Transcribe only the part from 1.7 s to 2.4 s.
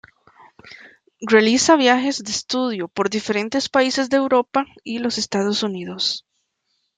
viajes de